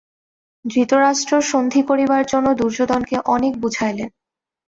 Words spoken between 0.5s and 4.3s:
ধৃতরাষ্ট্র সন্ধি করিবার জন্য দুর্যোধনকে অনেক বুঝাইলেন।